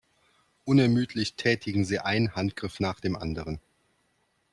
[0.65, 3.59] Unermüdlich tätigen sie einen Handgriff nach dem anderen.